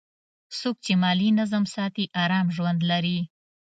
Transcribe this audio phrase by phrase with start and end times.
[0.59, 3.19] څوک چې مالي نظم ساتي، آرام ژوند لري.